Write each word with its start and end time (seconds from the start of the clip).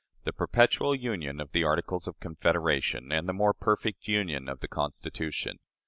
The 0.23 0.33
"Perpetual 0.33 0.95
Union" 0.95 1.39
of 1.39 1.51
the 1.51 1.63
Articles 1.63 2.07
of 2.07 2.19
Confederation 2.19 3.11
and 3.11 3.29
the 3.29 3.33
"More 3.33 3.53
Perfect 3.53 4.07
Union" 4.07 4.49
of 4.49 4.59
the 4.59 4.67
Constitution. 4.67 5.59